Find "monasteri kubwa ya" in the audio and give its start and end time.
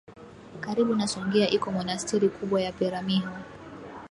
1.71-2.71